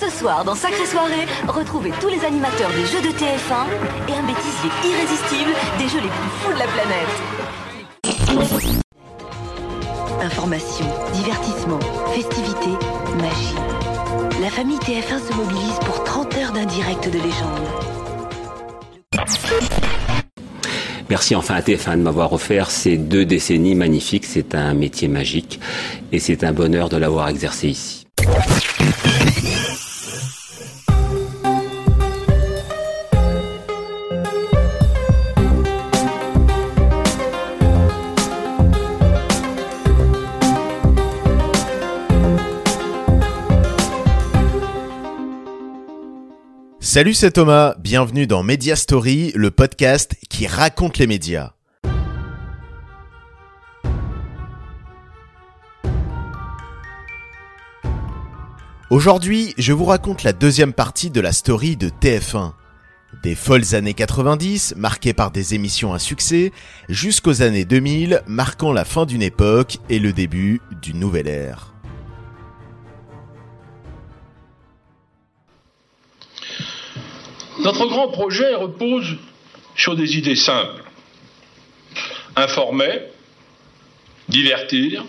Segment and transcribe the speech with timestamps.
[0.00, 3.66] Ce soir, dans Sacrée Soirée, retrouvez tous les animateurs des jeux de TF1
[4.08, 7.06] et un bêtisier irrésistible des jeux les plus fous de la planète.
[10.22, 11.78] Information, divertissement,
[12.14, 12.78] festivités,
[13.18, 13.56] magie.
[14.40, 17.60] La famille TF1 se mobilise pour 30 heures d'un direct de légende.
[21.10, 24.24] Merci enfin à TF1 de m'avoir offert ces deux décennies magnifiques.
[24.24, 25.60] C'est un métier magique
[26.10, 27.99] et c'est un bonheur de l'avoir exercé ici.
[46.92, 47.76] Salut, c'est Thomas.
[47.78, 51.52] Bienvenue dans Media Story, le podcast qui raconte les médias.
[58.90, 62.54] Aujourd'hui, je vous raconte la deuxième partie de la story de TF1.
[63.22, 66.50] Des folles années 90, marquées par des émissions à succès,
[66.88, 71.72] jusqu'aux années 2000, marquant la fin d'une époque et le début d'une nouvelle ère.
[77.62, 79.18] Notre grand projet repose
[79.76, 80.82] sur des idées simples.
[82.34, 83.02] Informer,
[84.30, 85.04] divertir,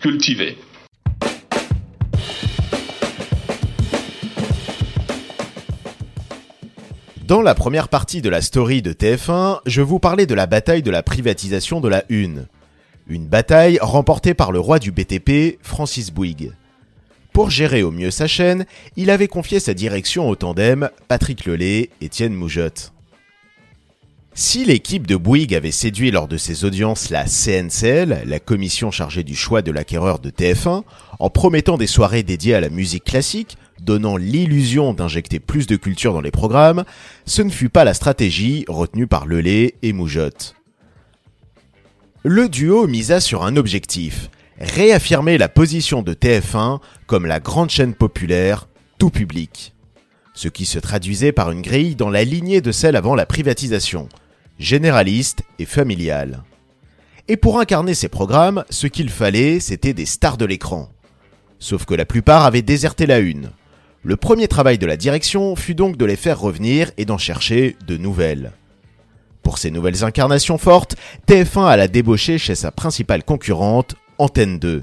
[0.00, 0.56] cultiver.
[7.26, 10.82] Dans la première partie de la story de TF1, je vous parlais de la bataille
[10.82, 12.46] de la privatisation de la Une.
[13.06, 16.52] Une bataille remportée par le roi du BTP, Francis Bouygues.
[17.40, 21.88] Pour gérer au mieux sa chaîne, il avait confié sa direction au tandem Patrick Lelay,
[22.02, 22.92] Étienne Moujotte.
[24.34, 29.24] Si l'équipe de Bouygues avait séduit lors de ses audiences la CNCL, la commission chargée
[29.24, 30.82] du choix de l'acquéreur de TF1,
[31.18, 36.12] en promettant des soirées dédiées à la musique classique, donnant l'illusion d'injecter plus de culture
[36.12, 36.84] dans les programmes,
[37.24, 40.56] ce ne fut pas la stratégie retenue par Lelay et Moujotte.
[42.22, 44.28] Le duo misa sur un objectif,
[44.60, 49.74] réaffirmer la position de TF1 comme la grande chaîne populaire, tout public.
[50.34, 54.08] Ce qui se traduisait par une grille dans la lignée de celle avant la privatisation,
[54.58, 56.42] généraliste et familiale.
[57.28, 60.90] Et pour incarner ces programmes, ce qu'il fallait, c'était des stars de l'écran.
[61.58, 63.50] Sauf que la plupart avaient déserté la une.
[64.02, 67.76] Le premier travail de la direction fut donc de les faire revenir et d'en chercher
[67.86, 68.52] de nouvelles.
[69.42, 70.96] Pour ces nouvelles incarnations fortes,
[71.28, 74.82] TF1 alla débaucher chez sa principale concurrente, Antenne 2.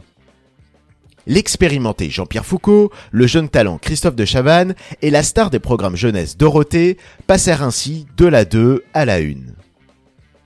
[1.27, 6.37] L'expérimenté Jean-Pierre Foucault, le jeune talent Christophe de Chavannes et la star des programmes jeunesse
[6.37, 9.35] Dorothée passèrent ainsi de la 2 à la 1.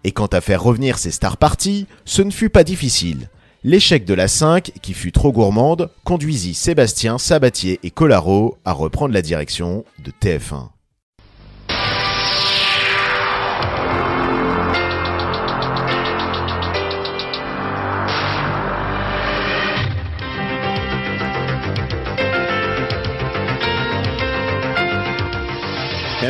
[0.03, 3.29] Et quant à faire revenir ces stars parties, ce ne fut pas difficile.
[3.63, 9.13] L'échec de la 5, qui fut trop gourmande, conduisit Sébastien, Sabatier et Collaro à reprendre
[9.13, 10.67] la direction de TF1.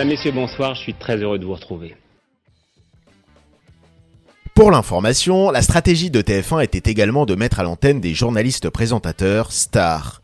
[0.01, 1.95] Mesdames, Messieurs, bonsoir, je suis très heureux de vous retrouver.
[4.55, 9.51] Pour l'information, la stratégie de TF1 était également de mettre à l'antenne des journalistes présentateurs
[9.51, 10.23] stars.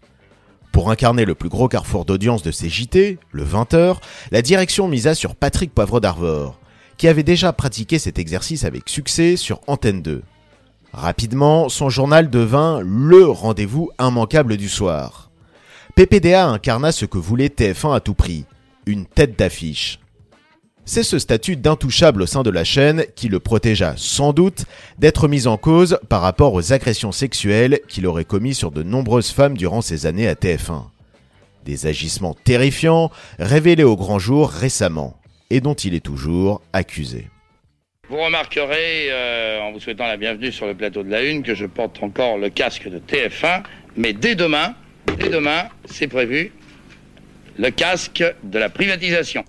[0.72, 3.98] Pour incarner le plus gros carrefour d'audience de ces JT, le 20h,
[4.32, 6.60] la direction misa sur Patrick Poivre d'Arvor,
[6.98, 10.24] qui avait déjà pratiqué cet exercice avec succès sur Antenne 2.
[10.92, 15.30] Rapidement, son journal devint le rendez-vous immanquable du soir.
[15.94, 18.46] PPDA incarna ce que voulait TF1 à tout prix,
[18.88, 20.00] une tête d'affiche.
[20.86, 24.64] C'est ce statut d'intouchable au sein de la chaîne qui le protégea sans doute
[24.98, 29.32] d'être mis en cause par rapport aux agressions sexuelles qu'il aurait commis sur de nombreuses
[29.32, 30.86] femmes durant ses années à TF1.
[31.66, 37.28] Des agissements terrifiants révélés au grand jour récemment et dont il est toujours accusé.
[38.10, 41.54] Vous remarquerez, euh, en vous souhaitant la bienvenue sur le plateau de la Une, que
[41.54, 43.64] je porte encore le casque de TF1,
[43.98, 44.74] mais dès demain,
[45.20, 46.54] dès demain, c'est prévu,
[47.58, 49.44] le casque de la privatisation.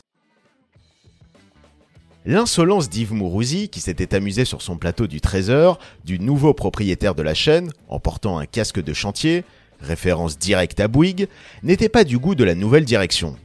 [2.25, 7.23] L'insolence d'Yves Mourouzi, qui s'était amusé sur son plateau du Trésor, du nouveau propriétaire de
[7.23, 9.45] la chaîne, en portant un casque de chantier,
[9.81, 11.29] référence directe à Bouygues,
[11.63, 13.37] n'était pas du goût de la nouvelle direction.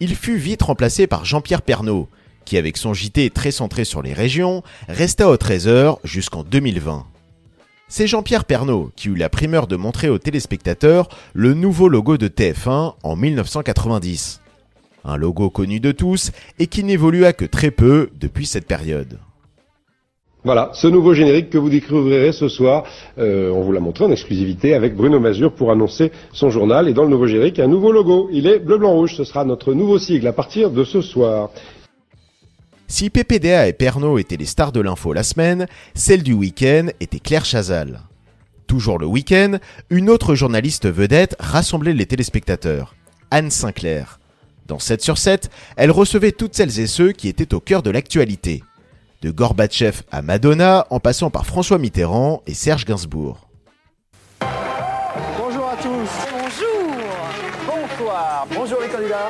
[0.00, 2.08] Il fut vite remplacé par Jean-Pierre Pernaud,
[2.44, 7.06] qui avec son JT très centré sur les régions, resta au Trésor jusqu'en 2020.
[7.92, 12.28] C'est Jean-Pierre Pernaud qui eut la primeur de montrer aux téléspectateurs le nouveau logo de
[12.28, 14.40] TF1 en 1990.
[15.04, 19.18] Un logo connu de tous et qui n'évolua que très peu depuis cette période.
[20.44, 22.84] Voilà, ce nouveau générique que vous découvrirez ce soir,
[23.18, 26.88] euh, on vous l'a montré en exclusivité avec Bruno Mazur pour annoncer son journal.
[26.88, 28.28] Et dans le nouveau générique, un nouveau logo.
[28.32, 29.16] Il est bleu-blanc-rouge.
[29.16, 31.50] Ce sera notre nouveau sigle à partir de ce soir.
[32.90, 37.20] Si PPDA et Pernod étaient les stars de l'info la semaine, celle du week-end était
[37.20, 38.00] Claire Chazal.
[38.66, 39.58] Toujours le week-end,
[39.90, 42.96] une autre journaliste vedette rassemblait les téléspectateurs,
[43.30, 44.18] Anne Sinclair.
[44.66, 47.90] Dans 7 sur 7, elle recevait toutes celles et ceux qui étaient au cœur de
[47.90, 48.64] l'actualité
[49.22, 53.49] de Gorbatchev à Madonna, en passant par François Mitterrand et Serge Gainsbourg.
[56.42, 56.96] Bonjour
[57.66, 58.46] Bonsoir.
[58.54, 59.28] Bonjour les candidats.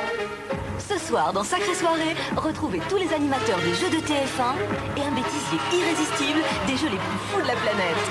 [0.79, 4.55] Ce soir, dans Sacrée Soirée, retrouvez tous les animateurs des jeux de TF1
[4.95, 8.03] et un bêtisier irrésistible des jeux les plus fous de la planète.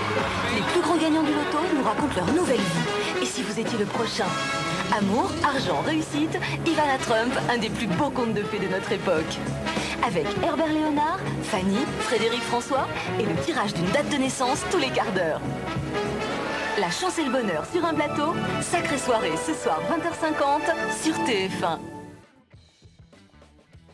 [0.55, 3.23] Les plus gros gagnants du loto nous racontent leur nouvelle vie.
[3.23, 4.27] Et si vous étiez le prochain
[4.95, 9.39] Amour, argent, réussite, Ivana Trump, un des plus beaux contes de fées de notre époque.
[10.07, 12.87] Avec Herbert Léonard, Fanny, Frédéric François
[13.19, 15.41] et le tirage d'une date de naissance tous les quarts d'heure.
[16.81, 18.33] La chance et le bonheur sur un plateau,
[18.63, 21.79] sacrée soirée ce soir 20h50 sur TF1.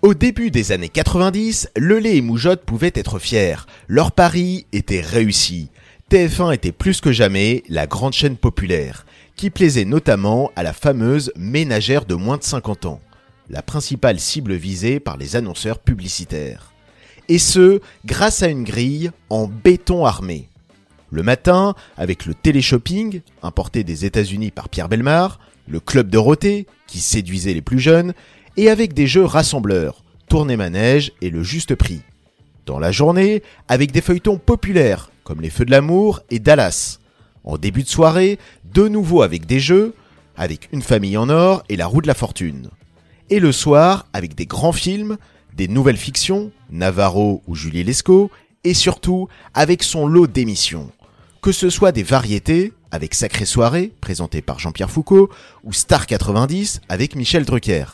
[0.02, 3.56] Au début des années 90, Lelay et Moujotte pouvaient être fiers.
[3.88, 5.70] Leur pari était réussi.
[6.12, 9.04] TF1 était plus que jamais la grande chaîne populaire,
[9.34, 13.00] qui plaisait notamment à la fameuse ménagère de moins de 50 ans,
[13.50, 16.72] la principale cible visée par les annonceurs publicitaires.
[17.28, 20.48] Et ce, grâce à une grille en béton armé.
[21.10, 25.38] Le matin, avec le téléshopping, importé des États-Unis par Pierre Belmar,
[25.68, 28.12] le club Dorothée, qui séduisait les plus jeunes,
[28.56, 32.00] et avec des jeux rassembleurs, tournée manège et le juste prix.
[32.64, 36.98] Dans la journée, avec des feuilletons populaires, comme les Feux de l'amour et Dallas.
[37.44, 39.94] En début de soirée, de nouveau avec des jeux,
[40.36, 42.70] avec Une famille en or et La roue de la fortune.
[43.30, 45.16] Et le soir, avec des grands films,
[45.56, 48.30] des nouvelles fictions, Navarro ou Julie Lescaut,
[48.66, 50.90] et surtout avec son lot d'émissions.
[51.40, 55.30] Que ce soit des variétés, avec Sacrée Soirée, présenté par Jean-Pierre Foucault,
[55.62, 57.84] ou Star 90, avec Michel Drucker.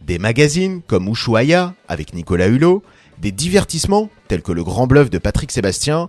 [0.00, 2.82] Des magazines comme Ushuaïa, avec Nicolas Hulot,
[3.18, 6.08] des divertissements, tels que Le Grand Bluff de Patrick Sébastien,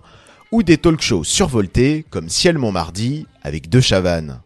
[0.50, 4.40] ou des talk-shows survoltés, comme Ciel Montmardi, avec deux Chavannes.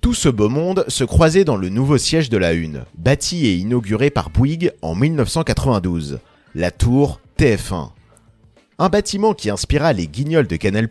[0.00, 3.54] Tout ce beau monde se croisait dans le nouveau siège de la Une, bâti et
[3.54, 6.20] inauguré par Bouygues en 1992,
[6.54, 7.90] la tour TF1.
[8.78, 10.86] Un bâtiment qui inspira les guignols de Canal+,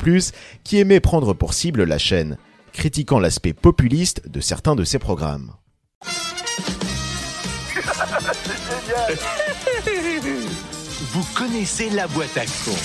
[0.65, 2.37] qui aimaient prendre pour cible la chaîne,
[2.73, 5.53] critiquant l'aspect populiste de certains de ses programmes.
[11.13, 12.75] Vous connaissez la boîte à con.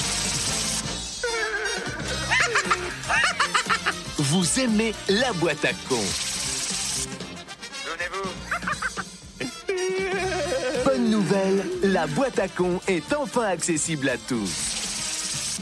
[4.22, 6.04] Vous aimez la boîte à con.
[11.82, 15.60] La boîte à con est enfin accessible à tous.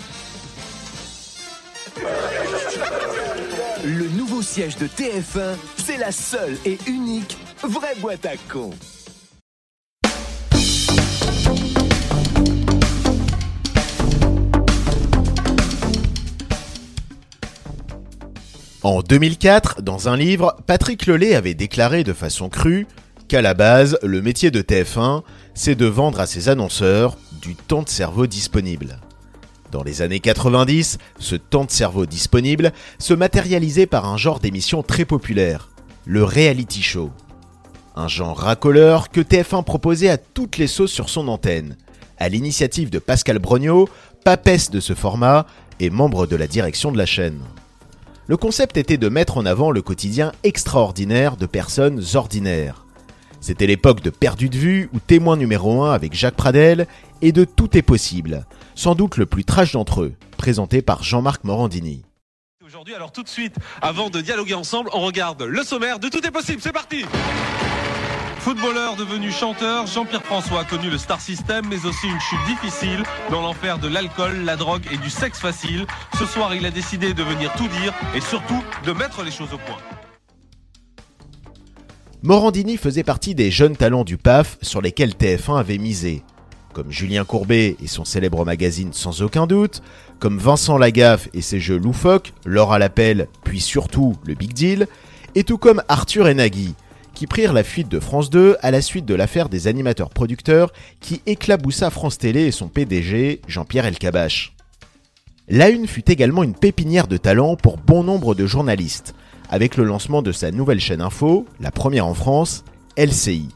[3.85, 8.71] Le nouveau siège de TF1, c'est la seule et unique vraie boîte à con.
[18.83, 22.87] En 2004, dans un livre, Patrick Lelay avait déclaré de façon crue
[23.35, 25.23] qu'à la base, le métier de TF1,
[25.55, 29.01] c'est de vendre à ses annonceurs du temps de cerveau disponible.
[29.73, 34.85] Dans les années 90, ce temps de cerveau disponible se matérialisait par un genre d'émission
[34.85, 35.71] très populaire,
[36.05, 37.11] le reality show.
[37.97, 41.77] Un genre racoleur que TF1 proposait à toutes les sauces sur son antenne,
[42.19, 43.89] à l'initiative de Pascal Brognaud,
[44.23, 45.45] papesse de ce format
[45.81, 47.41] et membre de la direction de la chaîne.
[48.29, 52.84] Le concept était de mettre en avant le quotidien extraordinaire de personnes ordinaires.
[53.45, 56.87] C'était l'époque de Perdu de vue ou témoin numéro 1 avec Jacques Pradel
[57.21, 61.45] et de Tout est possible, sans doute le plus trash d'entre eux, présenté par Jean-Marc
[61.45, 62.07] Morandini.
[62.65, 66.27] Aujourd'hui, alors tout de suite, avant de dialoguer ensemble, on regarde le sommaire de Tout
[66.27, 67.05] est possible, c'est parti
[68.39, 73.03] Footballeur devenu chanteur, Jean-Pierre François a connu le star system, mais aussi une chute difficile
[73.31, 75.87] dans l'enfer de l'alcool, la drogue et du sexe facile.
[76.19, 79.53] Ce soir, il a décidé de venir tout dire et surtout de mettre les choses
[79.53, 79.77] au point.
[82.27, 86.23] Morandini faisait partie des jeunes talents du PAF sur lesquels TF1 avait misé,
[86.73, 89.83] comme Julien Courbet et son célèbre magazine Sans aucun doute,
[90.21, 94.87] comme Vincent Lagaffe et ses jeux loufoques, L'or à l'appel, puis surtout le Big Deal,
[95.35, 96.73] et tout comme Arthur et Nagui,
[97.13, 100.73] qui prirent la fuite de France 2 à la suite de l'affaire des animateurs producteurs
[101.01, 104.55] qui éclaboussa France Télé et son PDG, Jean-Pierre Elkabach.
[105.47, 109.15] La Une fut également une pépinière de talent pour bon nombre de journalistes,
[109.51, 112.65] avec le lancement de sa nouvelle chaîne info, la première en France,
[112.97, 113.49] LCI.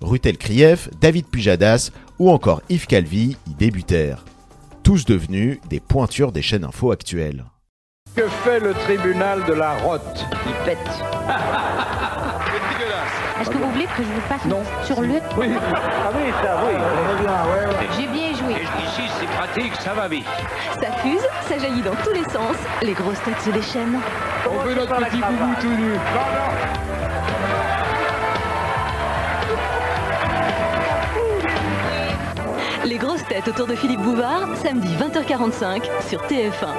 [0.00, 4.24] Rutel Krief, David Pujadas ou encore Yves Calvi y débutèrent.
[4.82, 7.44] tous devenus des pointures des chaînes info actuelles.
[8.14, 10.24] Que fait le tribunal de la rotte?
[10.46, 10.78] Il pète.
[13.40, 14.60] Est-ce que vous voulez que je vous passe Non.
[14.84, 15.08] sur le...
[15.08, 15.46] Oui.
[15.58, 16.74] Ah oui, ça, oui.
[17.98, 18.03] J'ai
[19.54, 20.26] pratique, ça va vite.
[20.80, 22.56] Ça fuse, ça jaillit dans tous les sens.
[22.82, 23.98] Les grosses têtes se déchaînent.
[24.50, 25.92] On veut notre petit boubou tout nu.
[32.84, 36.74] Les grosses têtes autour de Philippe Bouvard, samedi 20h45 sur TF1.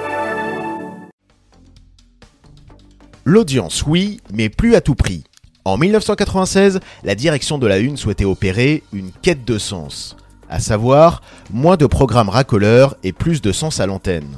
[3.23, 5.23] L'audience, oui, mais plus à tout prix.
[5.63, 10.15] En 1996, la direction de la Une souhaitait opérer une quête de sens,
[10.49, 11.21] à savoir
[11.51, 14.37] moins de programmes racoleurs et plus de sens à l'antenne.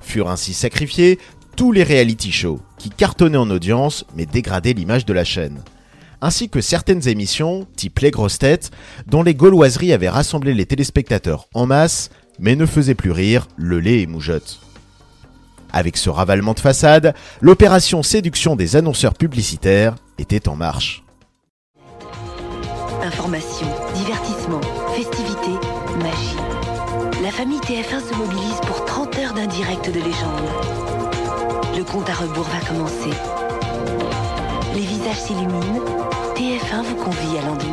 [0.00, 1.18] Furent ainsi sacrifiés
[1.56, 5.62] tous les reality shows qui cartonnaient en audience mais dégradaient l'image de la chaîne,
[6.20, 8.70] ainsi que certaines émissions, type Les Grosses Têtes,
[9.06, 13.80] dont les gauloiseries avaient rassemblé les téléspectateurs en masse mais ne faisaient plus rire le
[13.80, 14.60] lait et moujotte.
[15.72, 21.04] Avec ce ravalement de façade, l'opération séduction des annonceurs publicitaires était en marche.
[25.96, 26.36] Magie.
[27.22, 30.48] La famille TF1 se mobilise pour 30 heures d'un direct de légende.
[31.76, 33.10] Le compte à rebours va commencer.
[34.74, 35.84] Les visages s'illuminent.
[36.34, 37.70] TF1 vous convie à l'an 2000.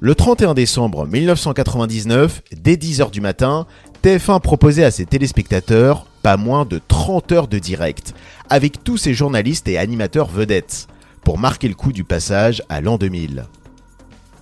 [0.00, 3.66] Le 31 décembre 1999, dès 10h du matin,
[4.02, 8.14] TF1 proposait à ses téléspectateurs pas moins de 30 heures de direct,
[8.48, 10.86] avec tous ses journalistes et animateurs vedettes,
[11.22, 13.44] pour marquer le coup du passage à l'an 2000.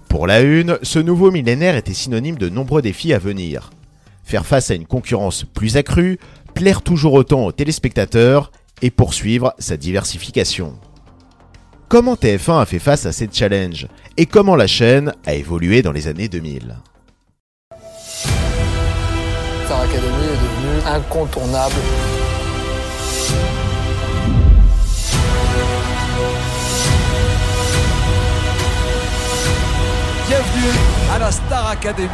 [0.09, 3.71] Pour la une, ce nouveau millénaire était synonyme de nombreux défis à venir.
[4.25, 6.19] Faire face à une concurrence plus accrue,
[6.55, 8.51] plaire toujours autant aux téléspectateurs
[8.81, 10.79] et poursuivre sa diversification.
[11.89, 13.87] Comment TF1 a fait face à ces challenges
[14.17, 16.77] et comment la chaîne a évolué dans les années 2000
[19.65, 21.75] Star Academy est devenue incontournable.
[30.29, 30.77] Bienvenue
[31.11, 32.09] à la Star Academy.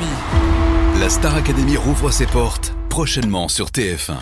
[1.00, 4.18] La Star Academy rouvre ses portes prochainement sur TF1.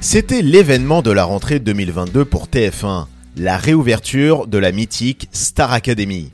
[0.00, 3.04] C'était l'événement de la rentrée 2022 pour TF1,
[3.36, 6.32] la réouverture de la mythique Star Academy.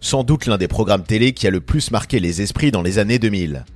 [0.00, 2.98] Sans doute l'un des programmes télé qui a le plus marqué les esprits dans les
[2.98, 3.66] années 2000.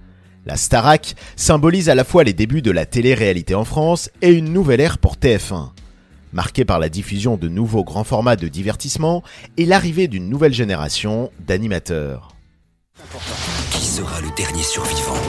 [0.48, 4.50] La Starac symbolise à la fois les débuts de la télé-réalité en France et une
[4.50, 5.72] nouvelle ère pour TF1,
[6.32, 9.22] marquée par la diffusion de nouveaux grands formats de divertissement
[9.58, 12.34] et l'arrivée d'une nouvelle génération d'animateurs.
[13.72, 15.20] Qui sera le dernier survivant?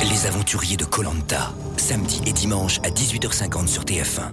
[0.00, 4.32] Les aventuriers de Colanta, samedi et dimanche à 18h50 sur TF1.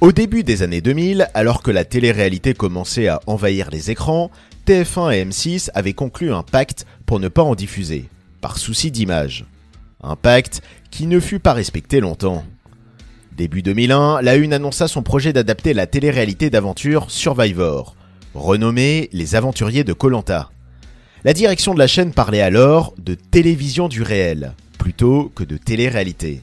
[0.00, 4.30] Au début des années 2000, alors que la télé-réalité commençait à envahir les écrans,
[4.68, 8.10] TF1 et M6 avaient conclu un pacte pour ne pas en diffuser,
[8.42, 9.46] par souci d'image.
[10.02, 10.60] Un pacte
[10.90, 12.44] qui ne fut pas respecté longtemps.
[13.34, 17.96] Début 2001, la Une annonça son projet d'adapter la télé-réalité d'aventure Survivor,
[18.34, 20.50] renommée Les Aventuriers de Colanta.
[21.24, 26.42] La direction de la chaîne parlait alors de télévision du réel, plutôt que de télé-réalité.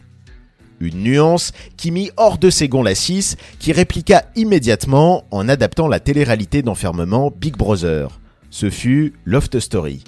[0.80, 5.88] Une nuance qui mit hors de ses gonds la 6, qui répliqua immédiatement en adaptant
[5.88, 8.20] la télé-réalité d'enfermement Big Brother.
[8.50, 10.04] Ce fut Loft Story.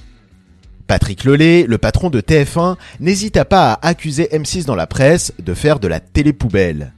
[0.87, 5.53] Patrick Lelay, le patron de TF1, n'hésita pas à accuser M6 dans la presse de
[5.53, 6.93] faire de la télé-poubelle.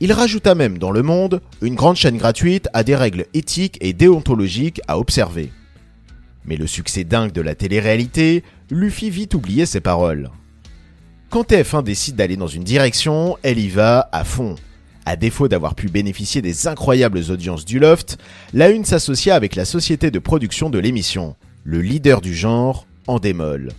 [0.00, 3.92] Il rajouta même dans Le Monde une grande chaîne gratuite à des règles éthiques et
[3.92, 5.50] déontologiques à observer.
[6.44, 10.30] Mais le succès dingue de la télé-réalité lui fit vite oublier ses paroles.
[11.30, 14.54] Quand TF1 décide d'aller dans une direction, elle y va à fond.
[15.04, 18.16] À défaut d'avoir pu bénéficier des incroyables audiences du Loft,
[18.54, 23.72] la Une s'associa avec la société de production de l'émission, le leader du genre, Endemol.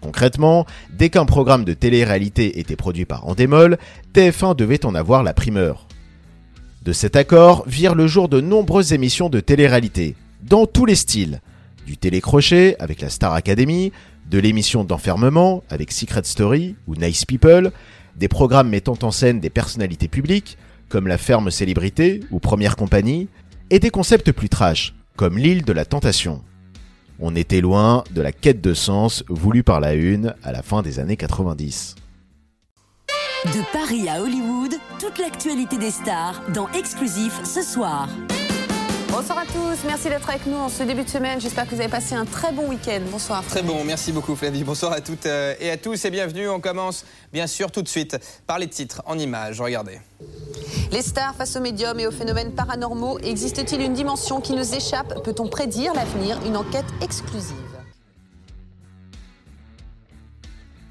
[0.00, 3.76] Concrètement, dès qu'un programme de télé-réalité était produit par Endemol,
[4.14, 5.86] TF1 devait en avoir la primeur.
[6.82, 11.42] De cet accord virent le jour de nombreuses émissions de télé-réalité, dans tous les styles,
[11.86, 13.92] du télécrochet avec la Star Academy,
[14.30, 17.72] de l'émission d'enfermement avec Secret Story ou Nice People,
[18.16, 23.28] des programmes mettant en scène des personnalités publiques comme La Ferme Célébrité ou Première Compagnie,
[23.70, 26.42] et des concepts plus trash comme L'île de la Tentation.
[27.18, 30.82] On était loin de la quête de sens voulue par la Une à la fin
[30.82, 31.96] des années 90.
[33.46, 38.08] De Paris à Hollywood, toute l'actualité des stars dans Exclusif ce soir.
[39.10, 41.40] Bonsoir à tous, merci d'être avec nous en ce début de semaine.
[41.40, 43.00] J'espère que vous avez passé un très bon week-end.
[43.10, 43.44] Bonsoir.
[43.44, 44.64] Très bon, merci beaucoup Flavie.
[44.64, 46.48] Bonsoir à toutes euh, et à tous et bienvenue.
[46.48, 49.60] On commence bien sûr tout de suite par les titres en images.
[49.60, 50.00] Regardez.
[50.90, 55.22] Les stars face aux médiums et aux phénomènes paranormaux, existe-t-il une dimension qui nous échappe?
[55.22, 56.38] Peut-on prédire l'avenir?
[56.44, 57.54] Une enquête exclusive.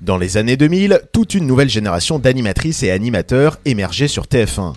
[0.02, 4.74] Dans les années 2000, toute une nouvelle génération d'animatrices et animateurs émergeait sur TF1.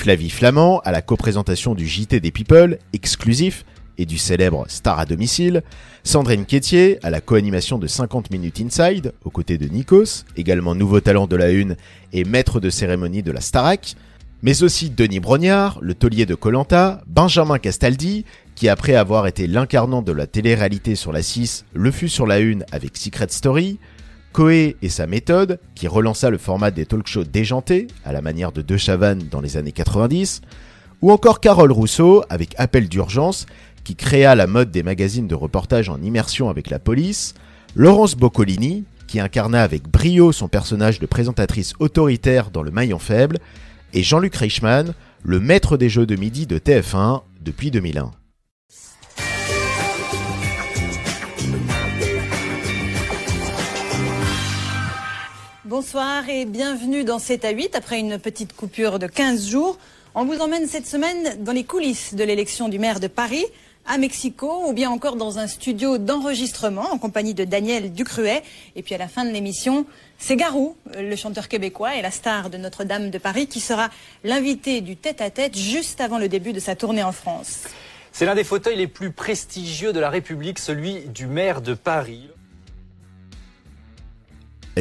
[0.00, 3.66] Flavie Flamand à la coprésentation du JT des People, exclusif,
[3.98, 5.62] et du célèbre Star à domicile,
[6.04, 11.00] Sandrine Quétier à la co-animation de 50 minutes Inside, aux côtés de Nikos, également nouveau
[11.00, 11.76] talent de la une
[12.14, 13.94] et maître de cérémonie de la Starac,
[14.40, 20.00] mais aussi Denis Brognard, le taulier de Colanta, Benjamin Castaldi, qui après avoir été l'incarnant
[20.00, 23.78] de la télé-réalité sur la 6, le fut sur la une avec Secret Story,
[24.32, 28.62] Coé et sa méthode, qui relança le format des talk-shows déjantés, à la manière de
[28.62, 30.42] De Chavannes dans les années 90,
[31.02, 33.46] ou encore Carole Rousseau avec Appel d'urgence,
[33.82, 37.34] qui créa la mode des magazines de reportage en immersion avec la police,
[37.74, 43.38] Laurence Boccolini, qui incarna avec brio son personnage de présentatrice autoritaire dans Le Maillon Faible,
[43.94, 44.94] et Jean-Luc Reichmann,
[45.24, 48.12] le maître des jeux de midi de TF1 depuis 2001.
[55.70, 59.78] Bonsoir et bienvenue dans 7 à 8 après une petite coupure de 15 jours.
[60.16, 63.44] On vous emmène cette semaine dans les coulisses de l'élection du maire de Paris,
[63.86, 68.42] à Mexico ou bien encore dans un studio d'enregistrement en compagnie de Daniel Ducruet.
[68.74, 69.86] Et puis à la fin de l'émission,
[70.18, 73.90] c'est Garou, le chanteur québécois et la star de Notre-Dame de Paris, qui sera
[74.24, 77.68] l'invité du tête-à-tête juste avant le début de sa tournée en France.
[78.10, 82.28] C'est l'un des fauteuils les plus prestigieux de la République, celui du maire de Paris.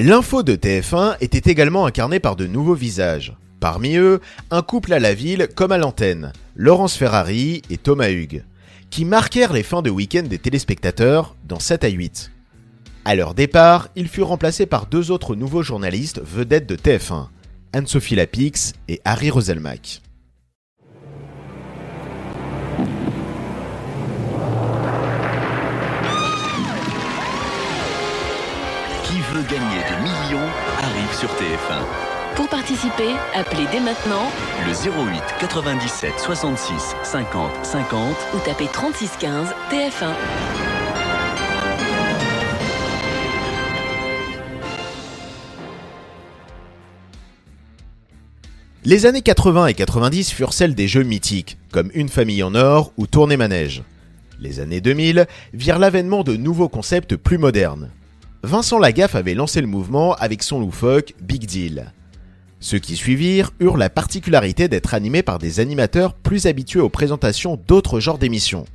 [0.02, 3.36] L'info de TF1 était également incarnée par de nouveaux visages.
[3.60, 8.46] Parmi eux, un couple à la ville comme à l'antenne, Laurence Ferrari et Thomas Hugues,
[8.92, 12.32] qui marquèrent les fins de week-end des téléspectateurs dans 7 à 8.
[13.04, 17.28] À leur départ, ils furent remplacés par deux autres nouveaux journalistes vedettes de TF1,
[17.74, 20.02] Anne-Sophie Lapix et Harry Roselmack.
[29.04, 29.79] Qui veut gagner?
[31.20, 31.84] Sur TF1.
[32.36, 34.32] Pour participer, appelez dès maintenant
[34.66, 40.14] Le 08 97 66 50 50 ou tapez 36 15 TF1.
[48.86, 52.94] Les années 80 et 90 furent celles des jeux mythiques, comme Une famille en or
[52.96, 53.84] ou Tournée manège.
[54.40, 57.90] Les années 2000 virent l'avènement de nouveaux concepts plus modernes.
[58.44, 61.92] Vincent Lagaffe avait lancé le mouvement avec son loufoque Big Deal.
[62.62, 67.60] Ceux qui suivirent eurent la particularité d'être animés par des animateurs plus habitués aux présentations
[67.68, 68.66] d'autres genres d'émissions,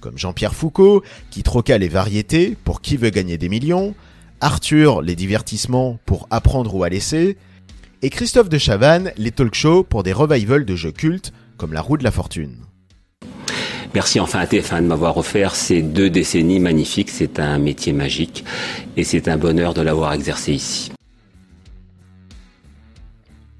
[0.00, 3.94] comme Jean-Pierre Foucault, qui troqua les variétés pour Qui veut gagner des millions,
[4.40, 7.36] Arthur les divertissements pour Apprendre ou à laisser,
[8.02, 11.80] et Christophe de Chavannes les talk shows pour des revivals de jeux cultes comme La
[11.80, 12.58] roue de la fortune.
[13.94, 17.10] Merci enfin à TF1 de m'avoir offert ces deux décennies magnifiques.
[17.10, 18.44] C'est un métier magique
[18.96, 20.90] et c'est un bonheur de l'avoir exercé ici.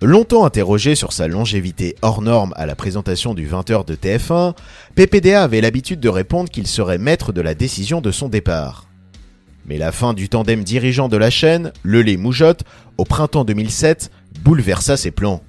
[0.03, 4.55] Longtemps interrogé sur sa longévité hors norme à la présentation du 20h de TF1,
[4.97, 8.87] PPDA avait l'habitude de répondre qu'il serait maître de la décision de son départ.
[9.67, 12.65] Mais la fin du tandem dirigeant de la chaîne, Lelay Moujotte,
[12.99, 14.11] au printemps 2007,
[14.43, 15.43] bouleversa ses plans.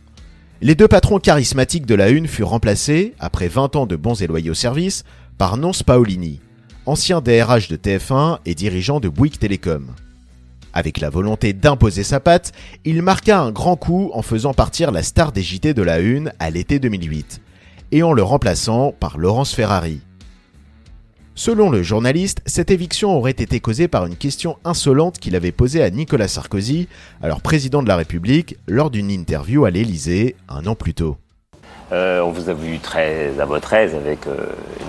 [0.62, 4.28] Les deux patrons charismatiques de la Une furent remplacés, après 20 ans de bons et
[4.28, 5.04] loyaux services,
[5.38, 6.40] par Nonce Paolini,
[6.86, 9.88] ancien DRH de TF1 et dirigeant de Bouygues Télécom.
[10.72, 12.54] Avec la volonté d'imposer sa patte,
[12.86, 16.32] il marqua un grand coup en faisant partir la star des JT de la Une
[16.40, 17.42] à l'été 2008,
[17.92, 20.00] et en le remplaçant par Laurence Ferrari.
[21.38, 25.84] Selon le journaliste, cette éviction aurait été causée par une question insolente qu'il avait posée
[25.84, 26.88] à Nicolas Sarkozy,
[27.22, 31.18] alors président de la République, lors d'une interview à l'Élysée un an plus tôt.
[31.92, 34.38] Euh, on vous a vu très à votre aise avec euh,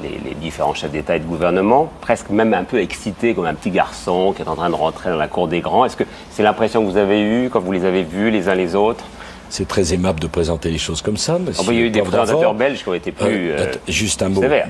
[0.03, 3.55] les, les différents chefs d'État et de gouvernement, presque même un peu excité comme un
[3.55, 5.85] petit garçon qui est en train de rentrer dans la cour des grands.
[5.85, 8.55] Est-ce que c'est l'impression que vous avez eue quand vous les avez vus les uns
[8.55, 9.05] les autres?
[9.51, 11.39] C'est très aimable de présenter les choses comme ça.
[11.39, 13.73] Mais Oh, bah, Il y a eu des présentateurs belges qui ont été plus Euh,
[13.89, 14.41] juste un mot.
[14.41, 14.69] sévères.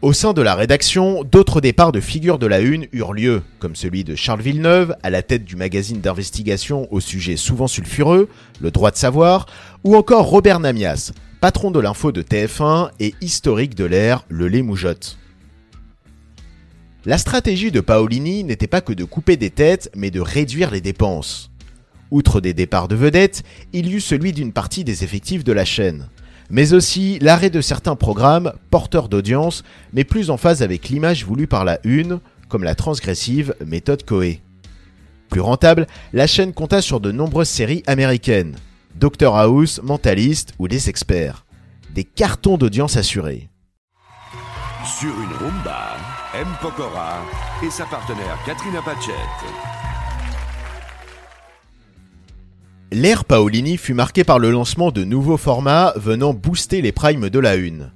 [0.00, 3.74] Au sein de la rédaction, d'autres départs de figures de la Une eurent lieu, comme
[3.74, 8.28] celui de Charles Villeneuve, à la tête du magazine d'investigation au sujet souvent sulfureux,
[8.60, 9.46] Le droit de savoir,
[9.82, 14.62] ou encore Robert Namias, patron de l'info de TF1 et historique de l'ère Le Lait
[14.62, 15.18] Moujotte.
[17.04, 20.80] La stratégie de Paolini n'était pas que de couper des têtes, mais de réduire les
[20.80, 21.50] dépenses.
[22.12, 25.64] Outre des départs de vedettes, il y eut celui d'une partie des effectifs de la
[25.64, 26.08] chaîne,
[26.50, 31.46] mais aussi l'arrêt de certains programmes porteurs d'audience, mais plus en phase avec l'image voulue
[31.46, 34.40] par la une, comme la transgressive méthode Coé.
[35.28, 38.56] Plus rentable, la chaîne compta sur de nombreuses séries américaines,
[38.94, 41.44] Doctor House, Mentalist ou Les Experts.
[41.94, 43.48] Des cartons d'audience assurés.
[44.98, 45.96] Sur une rumba,
[46.34, 46.46] M.
[46.62, 47.18] Pokora
[47.64, 49.77] et sa partenaire Katrina Pachet.
[52.90, 57.38] L'ère Paolini fut marquée par le lancement de nouveaux formats venant booster les primes de
[57.38, 57.90] la une.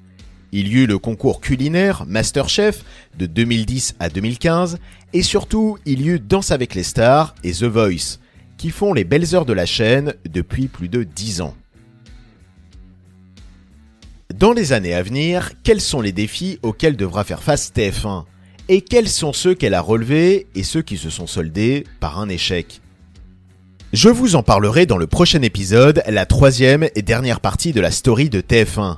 [0.53, 2.85] Il y eut le concours culinaire Masterchef
[3.19, 4.79] de 2010 à 2015
[5.15, 8.19] et surtout il y eut Danse avec les stars et The Voice
[8.59, 11.57] qui font les belles heures de la chaîne depuis plus de 10 ans.
[14.35, 18.25] Dans les années à venir, quels sont les défis auxquels devra faire face TF1
[18.69, 22.29] Et quels sont ceux qu'elle a relevés et ceux qui se sont soldés par un
[22.29, 22.83] échec?
[23.93, 27.91] Je vous en parlerai dans le prochain épisode, la troisième et dernière partie de la
[27.91, 28.97] story de TF1.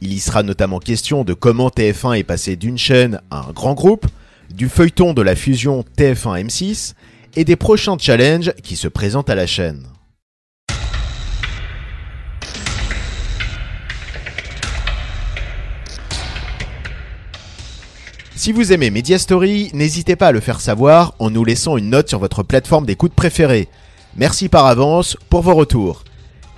[0.00, 3.74] Il y sera notamment question de comment TF1 est passé d'une chaîne à un grand
[3.74, 4.06] groupe,
[4.54, 6.94] du feuilleton de la fusion TF1-M6
[7.36, 9.86] et des prochains challenges qui se présentent à la chaîne.
[18.34, 21.90] Si vous aimez Media Story, n'hésitez pas à le faire savoir en nous laissant une
[21.90, 23.68] note sur votre plateforme d'écoute préférée.
[24.16, 26.04] Merci par avance pour vos retours.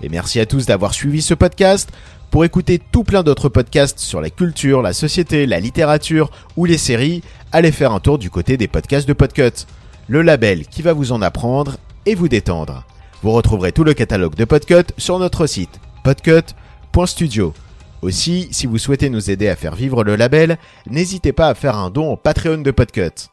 [0.02, 1.90] Et merci à tous d'avoir suivi ce podcast.
[2.30, 6.78] Pour écouter tout plein d'autres podcasts sur la culture, la société, la littérature ou les
[6.78, 9.66] séries, allez faire un tour du côté des podcasts de Podcut,
[10.08, 12.84] le label qui va vous en apprendre et vous détendre.
[13.22, 17.52] Vous retrouverez tout le catalogue de Podcut sur notre site podcut.studio.
[18.00, 20.58] Aussi, si vous souhaitez nous aider à faire vivre le label,
[20.90, 23.28] n'hésitez pas à faire un don au Patreon de Podcut.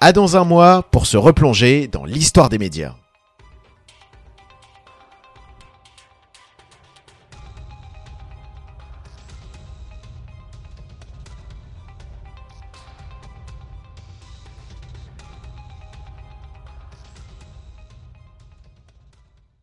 [0.00, 2.94] À dans un mois pour se replonger dans l'histoire des médias.